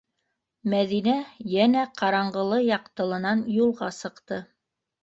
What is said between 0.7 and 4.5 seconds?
Мәҙинә йәнә ҡараңғылы-яҡтылынан юлға сыҡты.